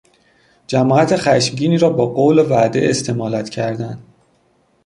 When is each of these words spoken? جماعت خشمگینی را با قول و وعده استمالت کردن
جماعت 0.67 1.15
خشمگینی 1.15 1.77
را 1.77 1.89
با 1.89 2.05
قول 2.05 2.39
و 2.39 2.43
وعده 2.43 2.87
استمالت 2.89 3.49
کردن 3.49 4.03